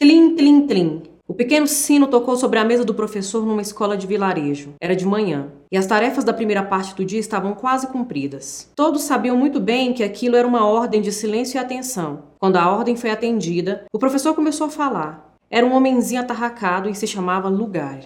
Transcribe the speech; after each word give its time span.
Tlim, 0.00 0.34
tlim, 0.34 0.66
tlim. 0.66 1.02
O 1.28 1.32
pequeno 1.32 1.68
sino 1.68 2.08
tocou 2.08 2.36
sobre 2.36 2.58
a 2.58 2.64
mesa 2.64 2.84
do 2.84 2.92
professor 2.92 3.46
numa 3.46 3.62
escola 3.62 3.96
de 3.96 4.04
vilarejo. 4.04 4.74
Era 4.80 4.96
de 4.96 5.06
manhã, 5.06 5.52
e 5.70 5.78
as 5.78 5.86
tarefas 5.86 6.24
da 6.24 6.32
primeira 6.32 6.64
parte 6.64 6.92
do 6.96 7.04
dia 7.04 7.20
estavam 7.20 7.54
quase 7.54 7.86
cumpridas. 7.86 8.68
Todos 8.74 9.02
sabiam 9.02 9.36
muito 9.36 9.60
bem 9.60 9.92
que 9.92 10.02
aquilo 10.02 10.34
era 10.34 10.46
uma 10.46 10.66
ordem 10.66 11.00
de 11.00 11.12
silêncio 11.12 11.56
e 11.56 11.60
atenção. 11.60 12.24
Quando 12.40 12.56
a 12.56 12.68
ordem 12.68 12.96
foi 12.96 13.10
atendida, 13.10 13.84
o 13.92 13.98
professor 13.98 14.34
começou 14.34 14.66
a 14.66 14.70
falar. 14.70 15.36
Era 15.48 15.64
um 15.64 15.76
homenzinho 15.76 16.20
atarracado 16.20 16.88
e 16.88 16.96
se 16.96 17.06
chamava 17.06 17.48
Lugar. 17.48 18.00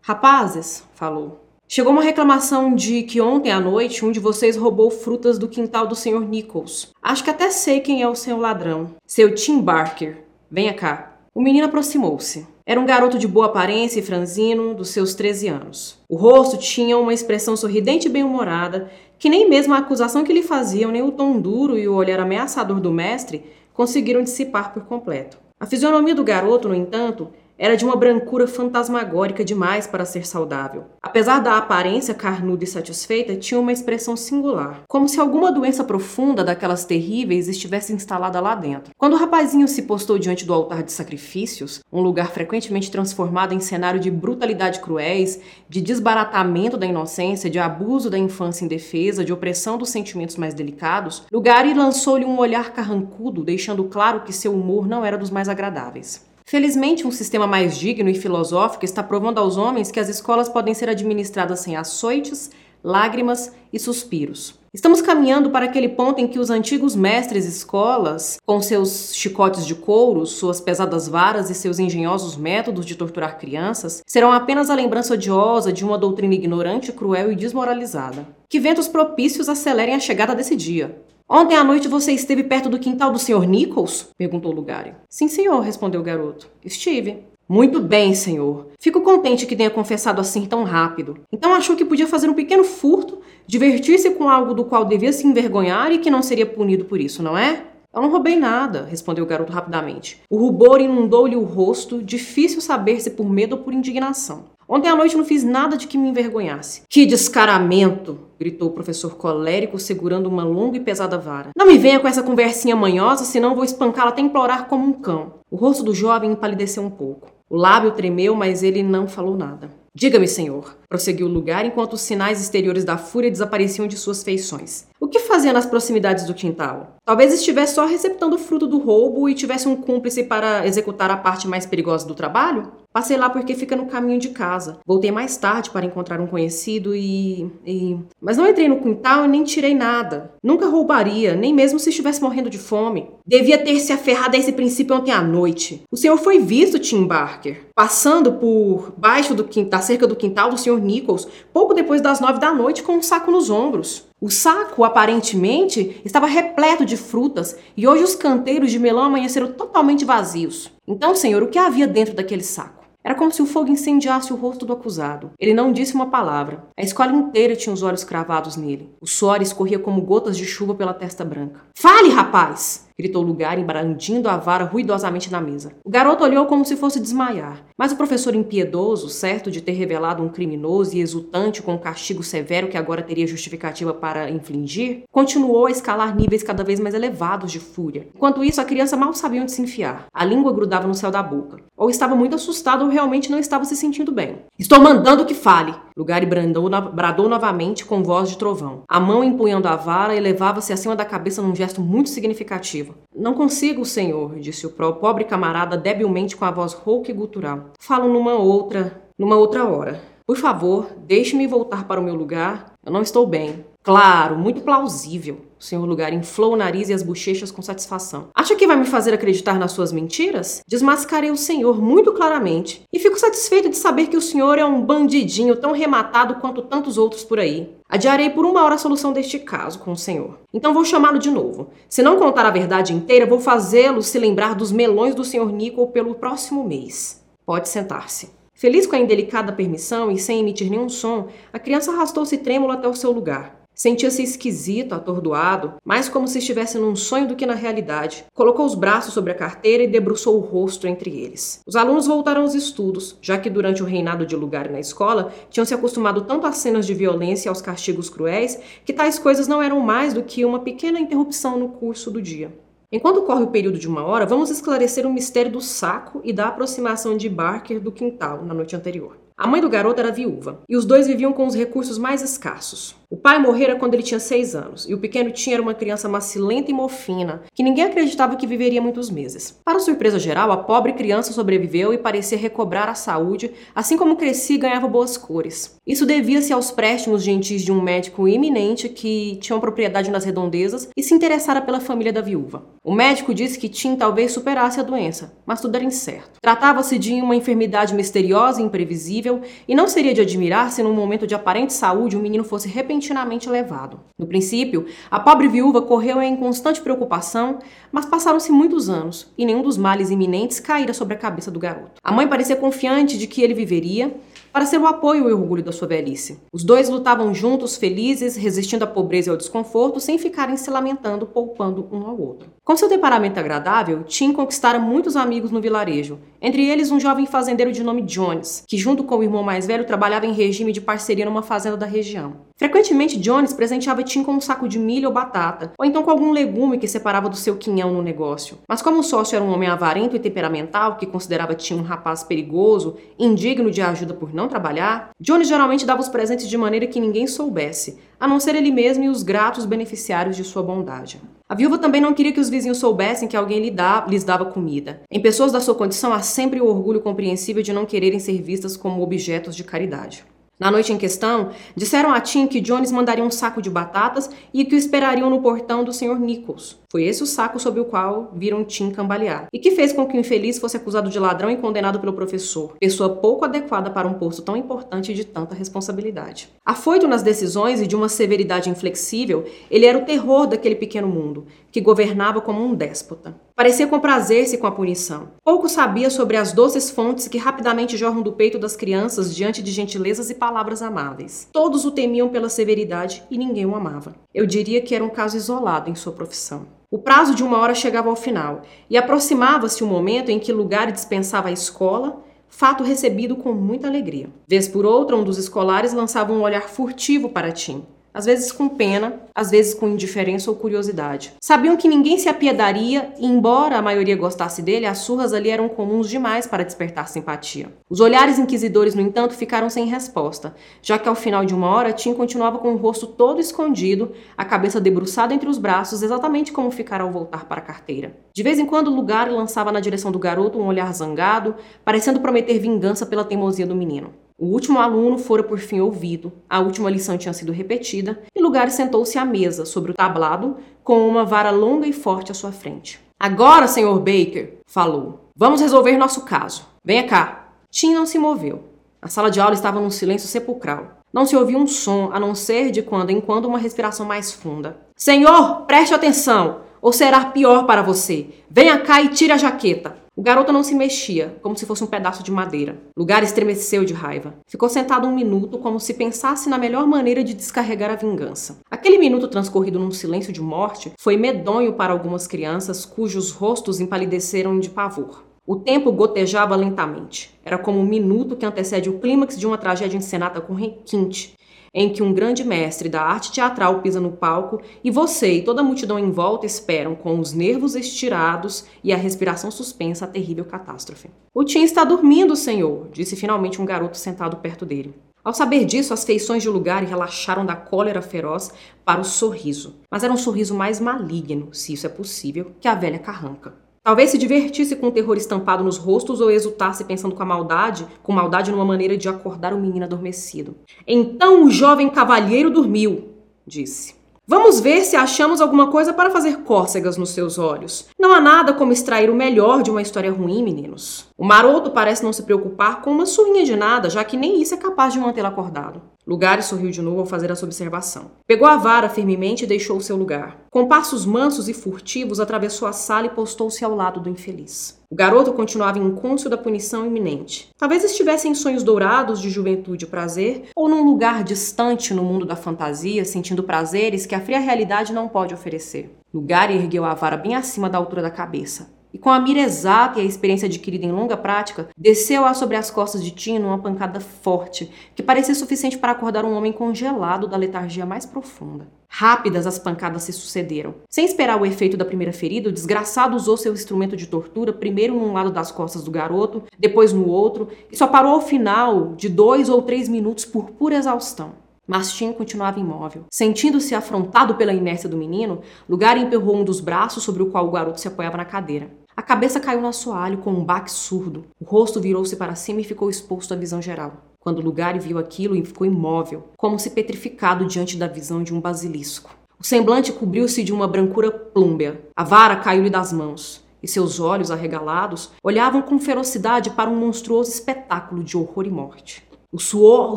Rapazes, 0.00 0.84
falou. 0.94 1.49
Chegou 1.72 1.92
uma 1.92 2.02
reclamação 2.02 2.74
de 2.74 3.04
que 3.04 3.20
ontem 3.20 3.52
à 3.52 3.60
noite 3.60 4.04
um 4.04 4.10
de 4.10 4.18
vocês 4.18 4.56
roubou 4.56 4.90
frutas 4.90 5.38
do 5.38 5.46
quintal 5.46 5.86
do 5.86 5.94
Sr. 5.94 6.18
Nichols. 6.18 6.88
Acho 7.00 7.22
que 7.22 7.30
até 7.30 7.48
sei 7.48 7.78
quem 7.78 8.02
é 8.02 8.08
o 8.08 8.14
seu 8.16 8.38
ladrão. 8.38 8.96
Seu 9.06 9.32
Tim 9.36 9.60
Barker. 9.60 10.24
Venha 10.50 10.74
cá. 10.74 11.12
O 11.32 11.40
menino 11.40 11.68
aproximou-se. 11.68 12.44
Era 12.66 12.80
um 12.80 12.84
garoto 12.84 13.16
de 13.16 13.28
boa 13.28 13.46
aparência 13.46 14.00
e 14.00 14.02
franzino, 14.02 14.74
dos 14.74 14.88
seus 14.88 15.14
13 15.14 15.46
anos. 15.46 15.96
O 16.08 16.16
rosto 16.16 16.56
tinha 16.56 16.98
uma 16.98 17.14
expressão 17.14 17.56
sorridente 17.56 18.08
e 18.08 18.10
bem-humorada, 18.10 18.90
que 19.16 19.30
nem 19.30 19.48
mesmo 19.48 19.72
a 19.72 19.78
acusação 19.78 20.24
que 20.24 20.32
lhe 20.32 20.42
faziam, 20.42 20.90
nem 20.90 21.02
o 21.02 21.12
tom 21.12 21.38
duro 21.40 21.78
e 21.78 21.86
o 21.86 21.94
olhar 21.94 22.18
ameaçador 22.18 22.80
do 22.80 22.90
mestre 22.90 23.44
conseguiram 23.72 24.24
dissipar 24.24 24.74
por 24.74 24.86
completo. 24.86 25.38
A 25.60 25.66
fisionomia 25.66 26.16
do 26.16 26.24
garoto, 26.24 26.68
no 26.68 26.74
entanto, 26.74 27.28
era 27.60 27.76
de 27.76 27.84
uma 27.84 27.94
brancura 27.94 28.48
fantasmagórica 28.48 29.44
demais 29.44 29.86
para 29.86 30.06
ser 30.06 30.26
saudável. 30.26 30.86
Apesar 31.02 31.40
da 31.40 31.58
aparência 31.58 32.14
carnuda 32.14 32.64
e 32.64 32.66
satisfeita, 32.66 33.36
tinha 33.36 33.60
uma 33.60 33.70
expressão 33.70 34.16
singular, 34.16 34.80
como 34.88 35.06
se 35.06 35.20
alguma 35.20 35.52
doença 35.52 35.84
profunda 35.84 36.42
daquelas 36.42 36.86
terríveis 36.86 37.48
estivesse 37.48 37.92
instalada 37.92 38.40
lá 38.40 38.54
dentro. 38.54 38.94
Quando 38.96 39.12
o 39.12 39.18
rapazinho 39.18 39.68
se 39.68 39.82
postou 39.82 40.18
diante 40.18 40.46
do 40.46 40.54
altar 40.54 40.82
de 40.82 40.90
sacrifícios, 40.90 41.80
um 41.92 42.00
lugar 42.00 42.30
frequentemente 42.30 42.90
transformado 42.90 43.52
em 43.52 43.60
cenário 43.60 44.00
de 44.00 44.10
brutalidade 44.10 44.80
cruéis, 44.80 45.38
de 45.68 45.82
desbaratamento 45.82 46.78
da 46.78 46.86
inocência, 46.86 47.50
de 47.50 47.58
abuso 47.58 48.08
da 48.08 48.16
infância 48.16 48.64
indefesa, 48.64 49.22
de 49.22 49.34
opressão 49.34 49.76
dos 49.76 49.90
sentimentos 49.90 50.36
mais 50.36 50.54
delicados, 50.54 51.24
Lugari 51.30 51.74
lançou-lhe 51.74 52.24
um 52.24 52.38
olhar 52.38 52.72
carrancudo, 52.72 53.44
deixando 53.44 53.84
claro 53.84 54.20
que 54.22 54.32
seu 54.32 54.54
humor 54.54 54.88
não 54.88 55.04
era 55.04 55.18
dos 55.18 55.28
mais 55.28 55.46
agradáveis. 55.46 56.29
Felizmente, 56.50 57.06
um 57.06 57.12
sistema 57.12 57.46
mais 57.46 57.78
digno 57.78 58.10
e 58.10 58.14
filosófico 58.14 58.84
está 58.84 59.04
provando 59.04 59.38
aos 59.38 59.56
homens 59.56 59.92
que 59.92 60.00
as 60.00 60.08
escolas 60.08 60.48
podem 60.48 60.74
ser 60.74 60.88
administradas 60.88 61.60
sem 61.60 61.76
açoites, 61.76 62.50
lágrimas 62.82 63.52
e 63.72 63.78
suspiros. 63.78 64.58
Estamos 64.74 65.00
caminhando 65.00 65.50
para 65.50 65.66
aquele 65.66 65.88
ponto 65.88 66.20
em 66.20 66.26
que 66.26 66.40
os 66.40 66.50
antigos 66.50 66.96
mestres 66.96 67.46
escolas, 67.46 68.36
com 68.44 68.60
seus 68.60 69.14
chicotes 69.14 69.64
de 69.64 69.76
couro, 69.76 70.26
suas 70.26 70.60
pesadas 70.60 71.06
varas 71.06 71.50
e 71.50 71.54
seus 71.54 71.78
engenhosos 71.78 72.36
métodos 72.36 72.84
de 72.84 72.96
torturar 72.96 73.38
crianças, 73.38 74.02
serão 74.04 74.32
apenas 74.32 74.70
a 74.70 74.74
lembrança 74.74 75.14
odiosa 75.14 75.72
de 75.72 75.84
uma 75.84 75.96
doutrina 75.96 76.34
ignorante, 76.34 76.90
cruel 76.90 77.30
e 77.30 77.36
desmoralizada. 77.36 78.26
Que 78.48 78.58
ventos 78.58 78.88
propícios 78.88 79.48
acelerem 79.48 79.94
a 79.94 80.00
chegada 80.00 80.34
desse 80.34 80.56
dia. 80.56 81.00
Ontem 81.32 81.56
à 81.56 81.62
noite 81.62 81.86
você 81.86 82.10
esteve 82.10 82.42
perto 82.42 82.68
do 82.68 82.76
quintal 82.76 83.12
do 83.12 83.18
Sr. 83.20 83.46
Nichols? 83.46 84.08
perguntou 84.18 84.50
Lugário. 84.50 84.96
Sim, 85.08 85.28
senhor, 85.28 85.60
respondeu 85.60 86.00
o 86.00 86.04
garoto. 86.04 86.50
Estive. 86.64 87.18
Muito 87.48 87.78
bem, 87.78 88.16
senhor. 88.16 88.66
Fico 88.80 89.00
contente 89.00 89.46
que 89.46 89.54
tenha 89.54 89.70
confessado 89.70 90.20
assim 90.20 90.44
tão 90.44 90.64
rápido. 90.64 91.20
Então 91.32 91.54
achou 91.54 91.76
que 91.76 91.84
podia 91.84 92.08
fazer 92.08 92.28
um 92.28 92.34
pequeno 92.34 92.64
furto, 92.64 93.20
divertir-se 93.46 94.10
com 94.10 94.28
algo 94.28 94.54
do 94.54 94.64
qual 94.64 94.84
devia 94.84 95.12
se 95.12 95.24
envergonhar 95.24 95.92
e 95.92 95.98
que 95.98 96.10
não 96.10 96.20
seria 96.20 96.44
punido 96.44 96.86
por 96.86 97.00
isso, 97.00 97.22
não 97.22 97.38
é? 97.38 97.62
Eu 97.94 98.02
não 98.02 98.10
roubei 98.10 98.34
nada, 98.34 98.84
respondeu 98.90 99.24
o 99.24 99.26
garoto 99.26 99.52
rapidamente. 99.52 100.20
O 100.28 100.36
rubor 100.36 100.80
inundou-lhe 100.80 101.36
o 101.36 101.44
rosto, 101.44 102.02
difícil 102.02 102.60
saber 102.60 103.00
se 103.00 103.10
por 103.10 103.28
medo 103.30 103.54
ou 103.54 103.62
por 103.62 103.72
indignação. 103.72 104.46
Ontem 104.72 104.88
à 104.88 104.94
noite 104.94 105.16
não 105.16 105.24
fiz 105.24 105.42
nada 105.42 105.76
de 105.76 105.88
que 105.88 105.98
me 105.98 106.10
envergonhasse. 106.10 106.82
Que 106.88 107.04
descaramento! 107.04 108.20
gritou 108.38 108.68
o 108.68 108.72
professor 108.72 109.16
colérico, 109.16 109.80
segurando 109.80 110.28
uma 110.28 110.44
longa 110.44 110.76
e 110.76 110.80
pesada 110.80 111.18
vara. 111.18 111.50
Não 111.56 111.66
me 111.66 111.76
venha 111.76 111.98
com 111.98 112.06
essa 112.06 112.22
conversinha 112.22 112.76
manhosa, 112.76 113.24
senão 113.24 113.56
vou 113.56 113.64
espancá-la 113.64 114.10
até 114.10 114.22
implorar 114.22 114.68
como 114.68 114.86
um 114.86 114.92
cão. 114.92 115.34
O 115.50 115.56
rosto 115.56 115.82
do 115.82 115.92
jovem 115.92 116.30
empalideceu 116.30 116.84
um 116.84 116.88
pouco. 116.88 117.32
O 117.50 117.56
lábio 117.56 117.90
tremeu, 117.90 118.36
mas 118.36 118.62
ele 118.62 118.80
não 118.80 119.08
falou 119.08 119.36
nada. 119.36 119.72
Diga-me, 119.92 120.28
senhor, 120.28 120.76
prosseguiu 120.88 121.26
o 121.26 121.30
lugar 121.30 121.66
enquanto 121.66 121.94
os 121.94 122.02
sinais 122.02 122.40
exteriores 122.40 122.84
da 122.84 122.96
fúria 122.96 123.28
desapareciam 123.28 123.88
de 123.88 123.96
suas 123.96 124.22
feições. 124.22 124.86
Que 125.10 125.18
fazia 125.18 125.52
nas 125.52 125.66
proximidades 125.66 126.24
do 126.24 126.34
quintal? 126.34 126.96
Talvez 127.04 127.34
estivesse 127.34 127.74
só 127.74 127.84
receptando 127.84 128.36
o 128.36 128.38
fruto 128.38 128.66
do 128.66 128.78
roubo 128.78 129.28
e 129.28 129.34
tivesse 129.34 129.66
um 129.66 129.74
cúmplice 129.74 130.22
para 130.22 130.64
executar 130.66 131.10
a 131.10 131.16
parte 131.16 131.48
mais 131.48 131.66
perigosa 131.66 132.06
do 132.06 132.14
trabalho? 132.14 132.70
Passei 132.92 133.16
lá 133.16 133.30
porque 133.30 133.54
fica 133.54 133.76
no 133.76 133.86
caminho 133.86 134.18
de 134.18 134.30
casa. 134.30 134.78
Voltei 134.86 135.10
mais 135.10 135.36
tarde 135.36 135.70
para 135.70 135.86
encontrar 135.86 136.20
um 136.20 136.26
conhecido 136.26 136.94
e, 136.94 137.50
e. 137.64 137.96
Mas 138.20 138.36
não 138.36 138.48
entrei 138.48 138.68
no 138.68 138.80
quintal 138.80 139.24
e 139.24 139.28
nem 139.28 139.44
tirei 139.44 139.74
nada. 139.74 140.32
Nunca 140.42 140.66
roubaria, 140.66 141.34
nem 141.34 141.54
mesmo 141.54 141.78
se 141.78 141.90
estivesse 141.90 142.22
morrendo 142.22 142.50
de 142.50 142.58
fome. 142.58 143.08
Devia 143.26 143.58
ter 143.58 143.78
se 143.78 143.92
aferrado 143.92 144.36
a 144.36 144.38
esse 144.38 144.52
princípio 144.52 144.96
ontem 144.96 145.12
à 145.12 145.22
noite. 145.22 145.82
O 145.90 145.96
senhor 145.96 146.16
foi 146.18 146.40
visto, 146.40 146.78
Tim 146.80 147.06
Barker, 147.06 147.66
passando 147.74 148.32
por 148.32 148.92
baixo 148.96 149.34
do 149.34 149.44
quintal, 149.44 149.82
cerca 149.82 150.06
do 150.06 150.16
quintal 150.16 150.50
do 150.50 150.58
senhor 150.58 150.80
Nichols, 150.80 151.28
pouco 151.52 151.74
depois 151.74 152.00
das 152.00 152.20
nove 152.20 152.40
da 152.40 152.52
noite, 152.52 152.82
com 152.82 152.94
um 152.94 153.02
saco 153.02 153.30
nos 153.30 153.50
ombros. 153.50 154.09
O 154.20 154.28
saco, 154.28 154.84
aparentemente, 154.84 156.02
estava 156.04 156.26
repleto 156.26 156.84
de 156.84 156.94
frutas 156.94 157.56
e 157.74 157.88
hoje 157.88 158.04
os 158.04 158.14
canteiros 158.14 158.70
de 158.70 158.78
melão 158.78 159.04
amanheceram 159.04 159.50
totalmente 159.52 160.04
vazios. 160.04 160.70
Então, 160.86 161.16
senhor, 161.16 161.42
o 161.42 161.48
que 161.48 161.58
havia 161.58 161.86
dentro 161.86 162.14
daquele 162.14 162.42
saco? 162.42 162.84
Era 163.02 163.14
como 163.14 163.32
se 163.32 163.40
o 163.40 163.46
fogo 163.46 163.70
incendiasse 163.70 164.30
o 164.30 164.36
rosto 164.36 164.66
do 164.66 164.74
acusado. 164.74 165.30
Ele 165.40 165.54
não 165.54 165.72
disse 165.72 165.94
uma 165.94 166.10
palavra. 166.10 166.64
A 166.76 166.82
escola 166.82 167.12
inteira 167.12 167.56
tinha 167.56 167.72
os 167.72 167.82
olhos 167.82 168.04
cravados 168.04 168.56
nele. 168.56 168.90
O 169.00 169.06
suor 169.06 169.40
escorria 169.40 169.78
como 169.78 170.02
gotas 170.02 170.36
de 170.36 170.44
chuva 170.44 170.74
pela 170.74 170.92
testa 170.92 171.24
branca. 171.24 171.62
Fale, 171.74 172.10
rapaz! 172.10 172.89
Gritou 173.00 173.22
o 173.22 173.26
lugar, 173.26 173.58
embrandindo 173.58 174.28
a 174.28 174.36
vara 174.36 174.64
ruidosamente 174.64 175.30
na 175.30 175.40
mesa. 175.40 175.72
O 175.84 175.90
garoto 175.90 176.22
olhou 176.22 176.46
como 176.46 176.64
se 176.64 176.76
fosse 176.76 177.00
desmaiar, 177.00 177.64
mas 177.76 177.92
o 177.92 177.96
professor 177.96 178.34
impiedoso, 178.34 179.08
certo 179.08 179.50
de 179.50 179.60
ter 179.60 179.72
revelado 179.72 180.22
um 180.22 180.28
criminoso 180.28 180.94
e 180.94 181.00
exultante 181.00 181.62
com 181.62 181.72
o 181.72 181.74
um 181.76 181.78
castigo 181.78 182.22
severo 182.22 182.68
que 182.68 182.76
agora 182.76 183.02
teria 183.02 183.26
justificativa 183.26 183.94
para 183.94 184.30
infligir, 184.30 185.04
continuou 185.10 185.66
a 185.66 185.70
escalar 185.70 186.14
níveis 186.14 186.42
cada 186.42 186.62
vez 186.62 186.78
mais 186.78 186.94
elevados 186.94 187.50
de 187.50 187.58
fúria. 187.58 188.08
Enquanto 188.14 188.44
isso, 188.44 188.60
a 188.60 188.64
criança 188.64 188.96
mal 188.96 189.14
sabia 189.14 189.42
onde 189.42 189.52
se 189.52 189.62
enfiar. 189.62 190.06
A 190.12 190.24
língua 190.24 190.52
grudava 190.52 190.86
no 190.86 190.94
céu 190.94 191.10
da 191.10 191.22
boca. 191.22 191.58
Ou 191.76 191.88
estava 191.88 192.14
muito 192.14 192.36
assustado 192.36 192.84
ou 192.84 192.90
realmente 192.90 193.30
não 193.30 193.38
estava 193.38 193.64
se 193.64 193.76
sentindo 193.76 194.12
bem. 194.12 194.36
Estou 194.60 194.78
mandando 194.78 195.24
que 195.24 195.32
fale! 195.32 195.74
Lugar 195.96 196.22
brandou, 196.26 196.68
bradou 196.92 197.30
novamente 197.30 197.82
com 197.82 198.02
voz 198.02 198.28
de 198.28 198.36
trovão. 198.36 198.82
A 198.86 199.00
mão 199.00 199.24
empunhando 199.24 199.66
a 199.66 199.74
vara 199.74 200.14
elevava-se 200.14 200.70
acima 200.70 200.94
da 200.94 201.02
cabeça 201.02 201.40
num 201.40 201.54
gesto 201.54 201.80
muito 201.80 202.10
significativo. 202.10 202.94
Não 203.16 203.32
consigo, 203.32 203.86
senhor, 203.86 204.38
disse 204.38 204.66
o 204.66 204.70
pobre 204.70 205.24
camarada 205.24 205.78
debilmente 205.78 206.36
com 206.36 206.44
a 206.44 206.50
voz 206.50 206.74
rouca 206.74 207.10
e 207.10 207.14
gutural. 207.14 207.70
Falo 207.80 208.12
numa 208.12 208.34
outra, 208.34 209.02
numa 209.18 209.36
outra 209.36 209.64
hora. 209.64 209.98
Por 210.30 210.36
favor, 210.36 210.86
deixe-me 211.08 211.44
voltar 211.44 211.88
para 211.88 212.00
o 212.00 212.04
meu 212.04 212.14
lugar. 212.14 212.74
Eu 212.86 212.92
não 212.92 213.02
estou 213.02 213.26
bem. 213.26 213.64
Claro, 213.82 214.38
muito 214.38 214.60
plausível. 214.60 215.38
O 215.58 215.64
senhor 215.64 215.84
Lugar 215.84 216.12
inflou 216.12 216.52
o 216.52 216.56
nariz 216.56 216.88
e 216.88 216.92
as 216.92 217.02
bochechas 217.02 217.50
com 217.50 217.60
satisfação. 217.60 218.28
Acha 218.32 218.54
que 218.54 218.64
vai 218.64 218.76
me 218.76 218.84
fazer 218.84 219.12
acreditar 219.12 219.58
nas 219.58 219.72
suas 219.72 219.90
mentiras? 219.90 220.62
Desmascarei 220.68 221.32
o 221.32 221.36
senhor 221.36 221.82
muito 221.82 222.12
claramente 222.12 222.84
e 222.92 223.00
fico 223.00 223.18
satisfeito 223.18 223.68
de 223.70 223.76
saber 223.76 224.06
que 224.06 224.16
o 224.16 224.20
senhor 224.20 224.56
é 224.56 224.64
um 224.64 224.80
bandidinho 224.80 225.56
tão 225.56 225.72
rematado 225.72 226.36
quanto 226.36 226.62
tantos 226.62 226.96
outros 226.96 227.24
por 227.24 227.40
aí. 227.40 227.74
Adiarei 227.88 228.30
por 228.30 228.46
uma 228.46 228.62
hora 228.62 228.76
a 228.76 228.78
solução 228.78 229.12
deste 229.12 229.40
caso 229.40 229.80
com 229.80 229.90
o 229.90 229.96
senhor. 229.96 230.38
Então 230.54 230.72
vou 230.72 230.84
chamá-lo 230.84 231.18
de 231.18 231.28
novo. 231.28 231.70
Se 231.88 232.04
não 232.04 232.20
contar 232.20 232.46
a 232.46 232.52
verdade 232.52 232.94
inteira, 232.94 233.26
vou 233.26 233.40
fazê-lo 233.40 234.00
se 234.00 234.16
lembrar 234.16 234.54
dos 234.54 234.70
melões 234.70 235.12
do 235.12 235.24
senhor 235.24 235.50
Nicol 235.50 235.88
pelo 235.88 236.14
próximo 236.14 236.62
mês. 236.62 237.20
Pode 237.44 237.68
sentar-se. 237.68 238.38
Feliz 238.60 238.86
com 238.86 238.94
a 238.94 238.98
indelicada 238.98 239.54
permissão 239.54 240.10
e 240.10 240.18
sem 240.18 240.38
emitir 240.38 240.68
nenhum 240.68 240.90
som, 240.90 241.28
a 241.50 241.58
criança 241.58 241.92
arrastou-se 241.92 242.36
trêmulo 242.36 242.72
até 242.72 242.86
o 242.86 242.94
seu 242.94 243.10
lugar. 243.10 243.58
Sentia-se 243.74 244.22
esquisito, 244.22 244.92
atordoado, 244.92 245.76
mais 245.82 246.10
como 246.10 246.28
se 246.28 246.40
estivesse 246.40 246.76
num 246.76 246.94
sonho 246.94 247.26
do 247.26 247.34
que 247.34 247.46
na 247.46 247.54
realidade. 247.54 248.26
Colocou 248.34 248.66
os 248.66 248.74
braços 248.74 249.14
sobre 249.14 249.32
a 249.32 249.34
carteira 249.34 249.84
e 249.84 249.86
debruçou 249.86 250.36
o 250.36 250.40
rosto 250.40 250.86
entre 250.86 251.08
eles. 251.08 251.62
Os 251.66 251.74
alunos 251.74 252.06
voltaram 252.06 252.42
aos 252.42 252.52
estudos, 252.52 253.16
já 253.22 253.38
que 253.38 253.48
durante 253.48 253.82
o 253.82 253.86
reinado 253.86 254.26
de 254.26 254.36
lugar 254.36 254.68
na 254.68 254.78
escola 254.78 255.32
tinham 255.48 255.64
se 255.64 255.72
acostumado 255.72 256.26
tanto 256.26 256.46
às 256.46 256.58
cenas 256.58 256.86
de 256.86 256.92
violência 256.92 257.48
e 257.48 257.50
aos 257.50 257.62
castigos 257.62 258.10
cruéis 258.10 258.60
que 258.84 258.92
tais 258.92 259.18
coisas 259.18 259.48
não 259.48 259.62
eram 259.62 259.80
mais 259.80 260.12
do 260.12 260.22
que 260.22 260.44
uma 260.44 260.58
pequena 260.58 261.00
interrupção 261.00 261.58
no 261.58 261.70
curso 261.70 262.10
do 262.10 262.20
dia. 262.20 262.52
Enquanto 262.92 263.22
corre 263.22 263.44
o 263.44 263.50
período 263.52 263.78
de 263.78 263.86
uma 263.86 264.04
hora, 264.04 264.26
vamos 264.26 264.50
esclarecer 264.50 265.06
o 265.06 265.12
mistério 265.12 265.52
do 265.52 265.60
saco 265.60 266.20
e 266.24 266.32
da 266.32 266.48
aproximação 266.48 267.16
de 267.16 267.28
Barker 267.28 267.80
do 267.80 267.92
quintal 267.92 268.44
na 268.44 268.52
noite 268.52 268.74
anterior. 268.74 269.16
A 269.42 269.46
mãe 269.46 269.58
do 269.58 269.70
garoto 269.70 269.98
era 269.98 270.12
viúva, 270.12 270.60
e 270.68 270.76
os 270.76 270.84
dois 270.84 271.06
viviam 271.06 271.32
com 271.32 271.46
os 271.46 271.54
recursos 271.54 271.96
mais 271.96 272.20
escassos. 272.20 272.94
O 273.08 273.16
pai 273.16 273.40
morrera 273.40 273.74
quando 273.74 273.94
ele 273.94 274.02
tinha 274.02 274.20
seis 274.20 274.54
anos, 274.54 274.88
e 274.88 274.92
o 274.92 274.98
pequeno 274.98 275.32
Tim 275.32 275.52
era 275.52 275.62
uma 275.62 275.74
criança 275.74 276.08
macilenta 276.08 276.70
e 276.70 276.74
mofina, 276.74 277.42
que 277.54 277.62
ninguém 277.62 277.86
acreditava 277.86 278.36
que 278.36 278.46
viveria 278.46 278.82
muitos 278.82 279.10
meses. 279.10 279.58
Para 279.64 279.80
surpresa 279.80 280.18
geral, 280.18 280.52
a 280.52 280.58
pobre 280.58 280.92
criança 280.92 281.32
sobreviveu 281.32 281.92
e 281.92 281.98
parecia 281.98 282.38
recobrar 282.38 282.88
a 282.88 282.94
saúde, 282.94 283.50
assim 283.74 283.96
como 283.96 284.14
crescia 284.14 284.56
e 284.56 284.60
ganhava 284.60 284.86
boas 284.86 285.16
cores. 285.16 285.74
Isso 285.84 286.06
devia-se 286.06 286.52
aos 286.52 286.70
préstimos 286.70 287.24
gentis 287.24 287.62
de 287.62 287.72
um 287.72 287.80
médico 287.80 288.28
eminente 288.28 288.88
que 288.90 289.38
tinha 289.40 289.56
uma 289.56 289.62
propriedade 289.62 290.10
nas 290.10 290.24
redondezas 290.24 290.90
e 290.96 291.02
se 291.02 291.14
interessara 291.14 291.62
pela 291.62 291.80
família 291.80 292.12
da 292.12 292.20
viúva. 292.20 292.62
O 292.84 292.94
médico 292.94 293.34
disse 293.34 293.58
que 293.58 293.68
Tim 293.68 293.96
talvez 293.96 294.32
superasse 294.32 294.78
a 294.78 294.84
doença, 294.84 295.32
mas 295.44 295.60
tudo 295.60 295.74
era 295.74 295.84
incerto. 295.84 296.38
Tratava-se 296.40 296.96
de 296.96 297.14
uma 297.14 297.34
enfermidade 297.34 297.92
misteriosa 297.92 298.60
e 298.60 298.64
imprevisível, 298.64 299.29
e 299.68 299.74
não 299.74 299.86
seria 299.86 300.12
de 300.12 300.20
admirar 300.20 300.72
se 300.72 300.82
num 300.82 300.92
momento 300.92 301.26
de 301.26 301.34
aparente 301.34 301.72
saúde 301.72 302.16
o 302.16 302.20
menino 302.20 302.42
fosse 302.42 302.68
repentinamente 302.68 303.48
levado. 303.48 304.00
No 304.18 304.26
princípio, 304.26 304.86
a 305.10 305.20
pobre 305.20 305.46
viúva 305.48 305.82
correu 305.82 306.20
em 306.20 306.36
constante 306.36 306.80
preocupação, 306.80 307.58
mas 307.92 308.06
passaram-se 308.06 308.50
muitos 308.50 308.88
anos 308.88 309.30
e 309.36 309.44
nenhum 309.44 309.62
dos 309.62 309.76
males 309.76 310.10
iminentes 310.10 310.58
caíra 310.58 310.92
sobre 310.94 311.14
a 311.14 311.18
cabeça 311.18 311.50
do 311.50 311.60
garoto. 311.60 312.00
A 312.02 312.12
mãe 312.12 312.26
parecia 312.26 312.56
confiante 312.56 313.16
de 313.16 313.26
que 313.26 313.42
ele 313.42 313.54
viveria, 313.54 314.14
para 314.52 314.66
ser 314.66 314.78
o 314.78 314.86
apoio 314.86 315.28
e 315.28 315.32
o 315.32 315.40
orgulho 315.40 315.62
da 315.62 315.72
sua 315.72 315.86
velhice. 315.86 316.40
Os 316.52 316.64
dois 316.64 316.88
lutavam 316.88 317.32
juntos, 317.32 317.76
felizes, 317.76 318.36
resistindo 318.36 318.82
à 318.82 318.86
pobreza 318.86 319.28
e 319.28 319.30
ao 319.30 319.36
desconforto, 319.36 320.00
sem 320.00 320.18
ficarem 320.18 320.56
se 320.56 320.70
lamentando, 320.70 321.26
poupando 321.26 321.88
um 321.92 322.04
ao 322.06 322.20
outro. 322.20 322.50
Com 322.64 322.76
seu 322.76 322.88
temperamento 322.88 323.38
agradável, 323.38 324.02
Tim 324.04 324.32
conquistara 324.32 324.78
muitos 324.78 325.16
amigos 325.16 325.50
no 325.50 325.60
vilarejo, 325.60 326.18
entre 326.40 326.68
eles 326.68 326.90
um 326.90 326.98
jovem 326.98 327.26
fazendeiro 327.26 327.72
de 327.72 327.82
nome 327.82 328.02
Jones, 328.02 328.64
que 328.66 328.76
junto 328.76 329.04
com 329.04 329.19
o 329.20 329.22
irmão 329.22 329.42
mais 329.42 329.66
velho 329.66 329.84
trabalhava 329.84 330.26
em 330.26 330.32
regime 330.32 330.72
de 330.72 330.80
parceria 330.80 331.24
numa 331.24 331.42
fazenda 331.42 331.76
da 331.76 331.86
região. 331.86 332.48
Frequentemente, 332.56 333.18
Jones 333.18 333.52
presenteava 333.52 334.02
Tim 334.02 334.22
com 334.22 334.32
um 334.32 334.40
saco 334.40 334.68
de 334.68 334.78
milho 334.78 335.08
ou 335.08 335.14
batata, 335.14 335.72
ou 335.78 335.84
então 335.84 336.02
com 336.02 336.10
algum 336.10 336.32
legume 336.32 336.78
que 336.78 336.88
separava 336.88 337.28
do 337.28 337.36
seu 337.36 337.56
quinhão 337.56 337.92
no 337.92 338.02
negócio. 338.02 338.58
Mas 338.68 338.82
como 338.82 339.00
o 339.00 339.02
sócio 339.02 339.36
era 339.36 339.44
um 339.44 339.52
homem 339.52 339.68
avarento 339.68 340.16
e 340.16 340.18
temperamental, 340.18 340.96
que 340.96 341.06
considerava 341.06 341.54
Tim 341.54 341.74
um 341.74 341.82
rapaz 341.82 342.22
perigoso, 342.22 342.96
indigno 343.18 343.70
de 343.70 343.80
ajuda 343.80 344.14
por 344.14 344.34
não 344.34 344.48
trabalhar, 344.48 345.10
Jones 345.20 345.48
geralmente 345.48 345.86
dava 345.86 346.00
os 346.00 346.08
presentes 346.08 346.48
de 346.48 346.56
maneira 346.56 346.86
que 346.86 347.00
ninguém 347.00 347.26
soubesse, 347.26 347.98
a 348.20 348.28
não 348.28 348.38
ser 348.38 348.54
ele 348.54 348.70
mesmo 348.70 349.02
e 349.02 349.08
os 349.08 349.22
gratos 349.22 349.64
beneficiários 349.64 350.36
de 350.36 350.44
sua 350.44 350.62
bondade. 350.62 351.20
A 351.48 351.54
viúva 351.54 351.78
também 351.78 352.00
não 352.00 352.12
queria 352.12 352.32
que 352.32 352.38
os 352.38 352.50
vizinhos 352.50 352.78
soubessem 352.78 353.26
que 353.26 353.36
alguém 353.36 353.74
lhes 354.08 354.22
dava 354.22 354.44
comida. 354.44 355.00
Em 355.10 355.20
pessoas 355.20 355.50
da 355.50 355.60
sua 355.60 355.74
condição 355.74 356.12
há 356.12 356.20
sempre 356.20 356.60
o 356.60 356.66
orgulho 356.66 357.00
compreensível 357.00 357.62
de 357.62 357.72
não 357.72 357.86
quererem 357.86 358.20
ser 358.20 358.40
vistas 358.42 358.76
como 358.76 359.02
objetos 359.02 359.56
de 359.56 359.64
caridade. 359.64 360.24
Na 360.60 360.70
noite 360.70 360.92
em 360.92 360.98
questão, 360.98 361.52
disseram 361.74 362.12
a 362.12 362.20
Tim 362.20 362.46
que 362.46 362.60
Jones 362.60 362.92
mandaria 362.92 363.24
um 363.24 363.30
saco 363.30 363.62
de 363.62 363.70
batatas 363.70 364.28
e 364.52 364.62
que 364.62 364.74
o 364.74 364.78
esperariam 364.78 365.30
no 365.30 365.40
portão 365.40 365.82
do 365.82 365.90
Sr. 365.90 366.20
Nichols. 366.20 366.78
Foi 366.90 367.04
esse 367.04 367.22
o 367.22 367.26
saco 367.26 367.60
sob 367.60 367.78
o 367.78 367.84
qual 367.84 368.32
viram 368.34 368.64
Tim 368.64 368.90
cambalear, 368.90 369.46
e 369.52 369.60
que 369.60 369.70
fez 369.70 369.92
com 369.92 370.08
que 370.08 370.16
o 370.16 370.20
infeliz 370.20 370.58
fosse 370.58 370.76
acusado 370.76 371.08
de 371.08 371.20
ladrão 371.20 371.48
e 371.48 371.56
condenado 371.56 372.00
pelo 372.00 372.12
professor, 372.12 372.72
pessoa 372.80 373.10
pouco 373.10 373.44
adequada 373.44 373.92
para 373.92 374.08
um 374.08 374.14
posto 374.14 374.42
tão 374.42 374.56
importante 374.56 375.12
e 375.12 375.14
de 375.14 375.24
tanta 375.24 375.54
responsabilidade. 375.54 376.48
Afoito 376.66 377.06
nas 377.06 377.22
decisões 377.22 377.80
e 377.80 377.86
de 377.86 377.94
uma 377.94 378.08
severidade 378.08 378.68
inflexível, 378.68 379.44
ele 379.70 379.86
era 379.86 379.98
o 379.98 380.04
terror 380.04 380.48
daquele 380.48 380.74
pequeno 380.74 381.06
mundo, 381.06 381.46
que 381.70 381.80
governava 381.80 382.40
como 382.40 382.60
um 382.60 382.74
déspota. 382.74 383.36
Parecia 383.54 383.86
comprazer-se 383.86 384.58
com 384.58 384.66
a 384.66 384.72
punição. 384.72 385.28
Pouco 385.44 385.68
sabia 385.68 386.10
sobre 386.10 386.36
as 386.36 386.52
doces 386.52 386.90
fontes 386.90 387.28
que 387.28 387.38
rapidamente 387.38 387.96
jorram 387.96 388.20
do 388.20 388.32
peito 388.32 388.58
das 388.58 388.74
crianças 388.74 389.32
diante 389.32 389.62
de 389.62 389.70
gentilezas 389.70 390.28
e 390.28 390.34
palavras 390.34 390.82
amáveis. 390.82 391.48
Todos 391.52 391.84
o 391.84 391.92
temiam 391.92 392.30
pela 392.30 392.48
severidade 392.48 393.22
e 393.30 393.38
ninguém 393.38 393.66
o 393.66 393.76
amava. 393.76 394.16
Eu 394.34 394.44
diria 394.44 394.80
que 394.80 394.92
era 394.92 395.04
um 395.04 395.10
caso 395.10 395.36
isolado 395.36 395.88
em 395.88 395.94
sua 395.94 396.12
profissão. 396.12 396.79
O 396.92 396.98
prazo 396.98 397.36
de 397.36 397.44
uma 397.44 397.58
hora 397.58 397.72
chegava 397.72 398.10
ao 398.10 398.16
final 398.16 398.62
e 398.90 398.98
aproximava-se 398.98 399.84
o 399.84 399.86
momento 399.86 400.28
em 400.28 400.40
que 400.40 400.52
lugar 400.52 400.90
dispensava 400.90 401.48
a 401.48 401.52
escola 401.52 402.20
fato 402.48 402.82
recebido 402.82 403.36
com 403.36 403.52
muita 403.52 403.86
alegria. 403.86 404.28
Vez 404.48 404.66
por 404.66 404.84
outra, 404.84 405.16
um 405.16 405.22
dos 405.22 405.38
escolares 405.38 405.92
lançava 405.92 406.32
um 406.32 406.42
olhar 406.42 406.68
furtivo 406.68 407.28
para 407.28 407.52
Tim 407.52 407.86
às 408.12 408.26
vezes 408.26 408.52
com 408.52 408.68
pena, 408.68 409.20
às 409.34 409.50
vezes 409.50 409.74
com 409.74 409.88
indiferença 409.88 410.50
ou 410.50 410.56
curiosidade. 410.56 411.32
Sabiam 411.40 411.76
que 411.76 411.88
ninguém 411.88 412.18
se 412.18 412.28
apiedaria 412.28 413.12
e, 413.18 413.26
embora 413.26 413.76
a 413.76 413.82
maioria 413.82 414.16
gostasse 414.16 414.62
dele, 414.62 414.86
as 414.86 414.98
surras 414.98 415.32
ali 415.32 415.50
eram 415.50 415.68
comuns 415.68 416.08
demais 416.08 416.46
para 416.46 416.64
despertar 416.64 417.08
simpatia. 417.08 417.72
Os 417.88 418.00
olhares 418.00 418.38
inquisidores, 418.38 418.94
no 418.94 419.00
entanto, 419.00 419.34
ficaram 419.34 419.70
sem 419.70 419.86
resposta, 419.86 420.54
já 420.82 420.98
que 420.98 421.08
ao 421.08 421.14
final 421.14 421.44
de 421.44 421.54
uma 421.54 421.68
hora 421.68 421.92
Tim 421.92 422.14
continuava 422.14 422.58
com 422.58 422.72
o 422.72 422.76
rosto 422.76 423.06
todo 423.06 423.40
escondido, 423.40 424.12
a 424.36 424.44
cabeça 424.44 424.80
debruçada 424.80 425.34
entre 425.34 425.48
os 425.48 425.58
braços, 425.58 426.02
exatamente 426.02 426.52
como 426.52 426.70
ficara 426.70 427.04
ao 427.04 427.10
voltar 427.10 427.46
para 427.46 427.60
a 427.60 427.64
carteira. 427.64 428.16
De 428.32 428.42
vez 428.42 428.58
em 428.58 428.66
quando, 428.66 428.88
o 428.88 428.94
lugar 428.94 429.30
lançava 429.30 429.72
na 429.72 429.80
direção 429.80 430.10
do 430.10 430.18
garoto 430.18 430.58
um 430.58 430.66
olhar 430.66 430.92
zangado, 430.92 431.54
parecendo 431.84 432.20
prometer 432.20 432.58
vingança 432.58 433.06
pela 433.06 433.24
teimosia 433.24 433.66
do 433.66 433.74
menino. 433.74 434.12
O 434.40 434.46
último 434.46 434.78
aluno 434.78 435.18
fora 435.18 435.42
por 435.42 435.58
fim 435.58 435.80
ouvido, 435.80 436.32
a 436.48 436.60
última 436.60 436.88
lição 436.88 437.18
tinha 437.18 437.34
sido 437.34 437.52
repetida 437.52 438.22
e 438.34 438.40
Lugar 438.40 438.70
sentou-se 438.70 439.18
à 439.18 439.24
mesa, 439.26 439.66
sobre 439.66 439.90
o 439.90 439.94
tablado, 439.94 440.56
com 440.82 441.06
uma 441.06 441.26
vara 441.26 441.50
longa 441.50 441.86
e 441.86 441.92
forte 441.92 442.32
à 442.32 442.34
sua 442.34 442.50
frente. 442.50 442.98
Agora, 443.18 443.68
senhor 443.68 443.98
Baker, 443.98 444.60
falou, 444.66 445.28
vamos 445.36 445.60
resolver 445.60 445.98
nosso 445.98 446.22
caso. 446.22 446.66
Venha 446.82 447.06
cá. 447.06 447.50
Tim 447.70 447.92
não 447.92 448.06
se 448.06 448.18
moveu. 448.18 448.64
A 449.02 449.08
sala 449.08 449.30
de 449.30 449.38
aula 449.38 449.52
estava 449.52 449.78
num 449.78 449.90
silêncio 449.90 450.26
sepulcral. 450.26 451.00
Não 451.12 451.26
se 451.26 451.36
ouvia 451.36 451.58
um 451.58 451.66
som, 451.66 452.08
a 452.10 452.18
não 452.18 452.34
ser 452.34 452.70
de 452.70 452.80
quando 452.80 453.10
em 453.10 453.20
quando 453.20 453.44
uma 453.44 453.58
respiração 453.58 454.06
mais 454.06 454.32
funda. 454.32 454.78
Senhor, 454.96 455.66
preste 455.66 455.92
atenção, 455.92 456.60
ou 456.80 456.94
será 456.94 457.26
pior 457.26 457.66
para 457.66 457.82
você. 457.82 458.28
Venha 458.48 458.78
cá 458.78 459.02
e 459.02 459.08
tire 459.08 459.32
a 459.32 459.36
jaqueta. 459.36 460.00
O 460.20 460.22
garoto 460.22 460.52
não 460.52 460.62
se 460.62 460.74
mexia, 460.74 461.38
como 461.40 461.56
se 461.56 461.64
fosse 461.64 461.82
um 461.82 461.86
pedaço 461.86 462.22
de 462.22 462.30
madeira. 462.30 462.76
Lugar 462.94 463.22
estremeceu 463.22 463.86
de 463.86 463.94
raiva. 463.94 464.34
Ficou 464.46 464.68
sentado 464.68 465.08
um 465.08 465.14
minuto, 465.14 465.56
como 465.56 465.80
se 465.80 465.94
pensasse 465.94 466.46
na 466.46 466.58
melhor 466.58 466.86
maneira 466.86 467.24
de 467.24 467.32
descarregar 467.32 467.90
a 467.90 467.96
vingança. 467.96 468.58
Aquele 468.70 468.98
minuto 468.98 469.28
transcorrido 469.28 469.78
num 469.78 469.90
silêncio 469.90 470.30
de 470.30 470.42
morte 470.42 470.92
foi 471.00 471.16
medonho 471.16 471.72
para 471.72 471.94
algumas 471.94 472.26
crianças 472.26 472.84
cujos 472.84 473.30
rostos 473.30 473.80
empalideceram 473.80 474.60
de 474.60 474.68
pavor. 474.68 475.24
O 475.46 475.56
tempo 475.56 475.90
gotejava 475.90 476.54
lentamente. 476.54 477.34
Era 477.42 477.56
como 477.56 477.80
um 477.80 477.86
minuto 477.86 478.36
que 478.36 478.44
antecede 478.44 478.90
o 478.90 478.98
clímax 478.98 479.38
de 479.38 479.46
uma 479.46 479.56
tragédia 479.56 479.96
encenada 479.96 480.38
com 480.38 480.52
requinte, 480.52 481.34
em 481.72 481.92
que 481.92 482.02
um 482.02 482.12
grande 482.12 482.42
mestre 482.44 482.88
da 482.88 483.02
arte 483.02 483.32
teatral 483.32 483.80
pisa 483.80 484.00
no 484.00 484.12
palco 484.12 484.60
e 484.82 484.90
você 484.90 485.34
e 485.34 485.42
toda 485.42 485.60
a 485.60 485.64
multidão 485.64 485.98
em 485.98 486.10
volta 486.10 486.46
esperam, 486.46 486.94
com 486.94 487.18
os 487.18 487.32
nervos 487.32 487.74
estirados 487.74 488.64
e 488.82 488.92
a 488.92 488.96
respiração 488.96 489.50
suspensa, 489.50 490.04
a 490.04 490.08
terrível 490.08 490.44
catástrofe. 490.44 491.10
O 491.34 491.44
Tim 491.44 491.62
está 491.62 491.84
dormindo, 491.84 492.34
senhor, 492.34 492.88
disse 492.92 493.14
finalmente 493.14 493.62
um 493.62 493.64
garoto 493.64 493.96
sentado 493.96 494.36
perto 494.38 494.66
dele. 494.66 494.94
Ao 495.22 495.34
saber 495.34 495.66
disso, 495.66 495.92
as 495.92 496.02
feições 496.02 496.42
de 496.42 496.48
lugar 496.48 496.82
relaxaram 496.82 497.44
da 497.44 497.54
cólera 497.54 498.00
feroz 498.00 498.50
para 498.84 499.00
o 499.00 499.04
sorriso. 499.04 499.76
Mas 499.90 500.02
era 500.02 500.12
um 500.12 500.16
sorriso 500.16 500.54
mais 500.54 500.80
maligno, 500.80 501.52
se 501.52 501.74
isso 501.74 501.86
é 501.86 501.90
possível, 501.90 502.52
que 502.58 502.66
a 502.66 502.74
velha 502.74 502.98
carranca. 502.98 503.54
Talvez 503.82 504.10
se 504.10 504.18
divertisse 504.18 504.76
com 504.76 504.88
o 504.88 504.92
terror 504.92 505.16
estampado 505.16 505.64
nos 505.64 505.78
rostos 505.78 506.20
ou 506.20 506.30
exultasse 506.30 506.84
pensando 506.84 507.14
com 507.14 507.22
a 507.22 507.26
maldade, 507.26 507.86
com 508.02 508.12
maldade 508.12 508.50
numa 508.50 508.64
maneira 508.64 508.94
de 508.94 509.08
acordar 509.08 509.54
o 509.54 509.60
menino 509.60 509.86
adormecido. 509.86 510.54
Então 510.86 511.44
o 511.44 511.50
jovem 511.50 511.88
cavalheiro 511.88 512.50
dormiu, 512.50 513.08
disse. 513.46 513.94
Vamos 514.26 514.60
ver 514.60 514.82
se 514.82 514.94
achamos 514.94 515.40
alguma 515.40 515.72
coisa 515.72 515.94
para 515.94 516.10
fazer 516.10 516.42
cócegas 516.42 516.98
nos 516.98 517.10
seus 517.10 517.38
olhos. 517.38 517.88
Não 517.98 518.12
há 518.12 518.20
nada 518.20 518.52
como 518.52 518.70
extrair 518.70 519.08
o 519.08 519.14
melhor 519.14 519.62
de 519.62 519.70
uma 519.70 519.82
história 519.82 520.12
ruim, 520.12 520.44
meninos. 520.44 521.08
O 521.20 521.24
maroto 521.26 521.70
parece 521.70 522.02
não 522.02 522.14
se 522.14 522.22
preocupar 522.22 522.80
com 522.80 522.90
uma 522.90 523.04
suinha 523.04 523.44
de 523.44 523.54
nada, 523.54 523.90
já 523.90 524.02
que 524.02 524.16
nem 524.16 524.40
isso 524.40 524.54
é 524.54 524.56
capaz 524.56 524.94
de 524.94 524.98
mantê-lo 524.98 525.28
acordado. 525.28 525.82
Lugares 526.06 526.46
sorriu 526.46 526.70
de 526.70 526.80
novo 526.80 527.00
ao 527.00 527.04
fazer 527.04 527.30
essa 527.30 527.44
observação. 527.44 528.12
Pegou 528.26 528.48
a 528.48 528.56
vara 528.56 528.88
firmemente 528.88 529.44
e 529.44 529.46
deixou 529.46 529.76
o 529.76 529.82
seu 529.82 529.96
lugar. 529.96 530.38
Com 530.50 530.66
passos 530.66 531.04
mansos 531.04 531.46
e 531.46 531.52
furtivos, 531.52 532.20
atravessou 532.20 532.66
a 532.66 532.72
sala 532.72 533.04
e 533.04 533.10
postou-se 533.10 533.62
ao 533.62 533.74
lado 533.74 534.00
do 534.00 534.08
infeliz. 534.08 534.80
O 534.90 534.96
garoto 534.96 535.34
continuava 535.34 535.78
incônscio 535.78 536.30
da 536.30 536.38
punição 536.38 536.86
iminente. 536.86 537.50
Talvez 537.58 537.84
estivesse 537.84 538.26
em 538.26 538.34
sonhos 538.34 538.62
dourados 538.62 539.20
de 539.20 539.28
juventude 539.28 539.84
e 539.84 539.88
prazer, 539.88 540.44
ou 540.56 540.70
num 540.70 540.82
lugar 540.82 541.22
distante 541.22 541.92
no 541.92 542.02
mundo 542.02 542.24
da 542.24 542.34
fantasia, 542.34 543.04
sentindo 543.04 543.42
prazeres 543.42 544.06
que 544.06 544.14
a 544.14 544.22
fria 544.22 544.40
realidade 544.40 544.90
não 544.94 545.06
pode 545.06 545.34
oferecer. 545.34 545.94
Lugar 546.14 546.50
ergueu 546.50 546.86
a 546.86 546.94
vara 546.94 547.18
bem 547.18 547.36
acima 547.36 547.68
da 547.68 547.76
altura 547.76 548.00
da 548.00 548.10
cabeça 548.10 548.79
e 548.92 548.98
com 548.98 549.10
a 549.10 549.20
mira 549.20 549.40
exata 549.40 549.98
e 549.98 550.02
a 550.02 550.06
experiência 550.06 550.46
adquirida 550.46 550.86
em 550.86 550.92
longa 550.92 551.16
prática, 551.16 551.68
desceu-a 551.76 552.34
sobre 552.34 552.56
as 552.56 552.70
costas 552.70 553.02
de 553.02 553.10
Tino 553.10 553.48
uma 553.48 553.58
pancada 553.58 554.00
forte, 554.00 554.70
que 554.94 555.02
parecia 555.02 555.34
suficiente 555.34 555.78
para 555.78 555.92
acordar 555.92 556.24
um 556.24 556.34
homem 556.34 556.52
congelado 556.52 557.26
da 557.26 557.36
letargia 557.36 557.86
mais 557.86 558.04
profunda. 558.04 558.68
Rápidas 558.88 559.46
as 559.46 559.58
pancadas 559.58 560.02
se 560.02 560.12
sucederam. 560.12 560.74
Sem 560.88 561.04
esperar 561.04 561.40
o 561.40 561.46
efeito 561.46 561.76
da 561.76 561.84
primeira 561.84 562.12
ferida, 562.12 562.48
o 562.48 562.52
desgraçado 562.52 563.14
usou 563.14 563.36
seu 563.36 563.52
instrumento 563.52 563.96
de 563.96 564.08
tortura 564.08 564.52
primeiro 564.52 564.94
num 564.94 565.12
lado 565.12 565.30
das 565.30 565.52
costas 565.52 565.84
do 565.84 565.92
garoto, 565.92 566.42
depois 566.58 566.92
no 566.92 567.08
outro, 567.08 567.48
e 567.70 567.76
só 567.76 567.86
parou 567.86 568.14
ao 568.14 568.20
final 568.20 568.94
de 568.96 569.08
dois 569.08 569.48
ou 569.48 569.62
três 569.62 569.88
minutos 569.88 570.24
por 570.24 570.50
pura 570.50 570.74
exaustão. 570.74 571.34
Mastin 571.70 572.12
continuava 572.12 572.58
imóvel. 572.58 573.04
Sentindo-se 573.12 573.76
afrontado 573.76 574.34
pela 574.34 574.52
inércia 574.52 574.88
do 574.88 574.96
menino, 574.96 575.40
Lugar 575.68 575.96
emperrou 575.96 576.34
um 576.34 576.42
dos 576.42 576.58
braços 576.58 577.04
sobre 577.04 577.22
o 577.22 577.26
qual 577.26 577.46
o 577.46 577.52
garoto 577.52 577.80
se 577.80 577.86
apoiava 577.86 578.16
na 578.16 578.24
cadeira. 578.24 578.79
A 579.00 579.02
cabeça 579.02 579.40
caiu 579.40 579.62
no 579.62 579.68
assoalho 579.68 580.18
com 580.18 580.30
um 580.30 580.44
baque 580.44 580.70
surdo. 580.70 581.24
O 581.40 581.44
rosto 581.46 581.80
virou-se 581.80 582.14
para 582.16 582.34
cima 582.34 582.60
e 582.60 582.64
ficou 582.64 582.90
exposto 582.90 583.32
à 583.32 583.36
visão 583.36 583.62
geral. 583.62 583.94
Quando 584.18 584.42
Lugar 584.42 584.78
viu 584.78 584.98
aquilo, 584.98 585.42
ficou 585.42 585.66
imóvel, 585.66 586.28
como 586.36 586.58
se 586.58 586.68
petrificado 586.68 587.46
diante 587.46 587.78
da 587.78 587.86
visão 587.86 588.22
de 588.22 588.34
um 588.34 588.38
basilisco. 588.42 589.16
O 589.38 589.42
semblante 589.42 589.90
cobriu-se 589.90 590.44
de 590.44 590.52
uma 590.52 590.68
brancura 590.68 591.10
plúmbea. 591.10 591.80
A 591.96 592.04
vara 592.04 592.36
caiu-lhe 592.36 592.68
das 592.68 592.92
mãos, 592.92 593.42
e 593.62 593.66
seus 593.66 594.00
olhos 594.00 594.30
arregalados 594.30 595.12
olhavam 595.24 595.62
com 595.62 595.78
ferocidade 595.78 596.50
para 596.50 596.68
um 596.68 596.76
monstruoso 596.76 597.30
espetáculo 597.30 598.04
de 598.04 598.18
horror 598.18 598.44
e 598.44 598.50
morte. 598.50 599.02
O 599.32 599.38
suor, 599.38 599.92
o 599.92 599.96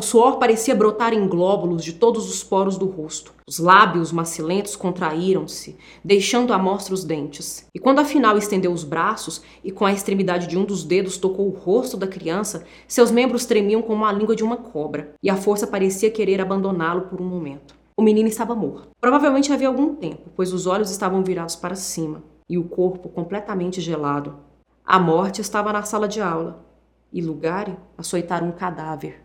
suor 0.00 0.38
parecia 0.38 0.76
brotar 0.76 1.12
em 1.12 1.26
glóbulos 1.26 1.82
de 1.82 1.94
todos 1.94 2.30
os 2.30 2.44
poros 2.44 2.78
do 2.78 2.86
rosto. 2.86 3.34
Os 3.48 3.58
lábios 3.58 4.12
macilentos 4.12 4.76
contraíram-se, 4.76 5.76
deixando 6.04 6.52
à 6.52 6.58
mostra 6.58 6.94
os 6.94 7.02
dentes. 7.02 7.66
E 7.74 7.80
quando 7.80 7.98
afinal 7.98 8.38
estendeu 8.38 8.70
os 8.70 8.84
braços 8.84 9.42
e 9.64 9.72
com 9.72 9.84
a 9.84 9.92
extremidade 9.92 10.46
de 10.46 10.56
um 10.56 10.64
dos 10.64 10.84
dedos 10.84 11.18
tocou 11.18 11.48
o 11.48 11.50
rosto 11.50 11.96
da 11.96 12.06
criança, 12.06 12.64
seus 12.86 13.10
membros 13.10 13.44
tremiam 13.44 13.82
como 13.82 14.04
a 14.04 14.12
língua 14.12 14.36
de 14.36 14.44
uma 14.44 14.56
cobra, 14.56 15.14
e 15.20 15.28
a 15.28 15.34
força 15.34 15.66
parecia 15.66 16.12
querer 16.12 16.40
abandoná-lo 16.40 17.08
por 17.08 17.20
um 17.20 17.26
momento. 17.26 17.74
O 17.96 18.02
menino 18.02 18.28
estava 18.28 18.54
morto. 18.54 18.90
Provavelmente 19.00 19.52
havia 19.52 19.66
algum 19.66 19.96
tempo, 19.96 20.30
pois 20.36 20.52
os 20.52 20.68
olhos 20.68 20.92
estavam 20.92 21.24
virados 21.24 21.56
para 21.56 21.74
cima 21.74 22.22
e 22.48 22.56
o 22.56 22.68
corpo 22.68 23.08
completamente 23.08 23.80
gelado. 23.80 24.36
A 24.84 24.96
morte 25.00 25.40
estava 25.40 25.72
na 25.72 25.82
sala 25.82 26.06
de 26.06 26.20
aula 26.20 26.64
e 27.12 27.20
Lugari 27.20 27.76
açoitaram 27.98 28.48
um 28.48 28.52
cadáver. 28.52 29.23